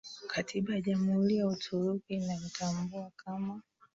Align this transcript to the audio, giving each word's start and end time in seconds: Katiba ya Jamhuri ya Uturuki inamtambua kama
Katiba 0.31 0.69
ya 0.73 0.81
Jamhuri 0.81 1.35
ya 1.37 1.47
Uturuki 1.47 2.13
inamtambua 2.15 3.11
kama 3.15 3.61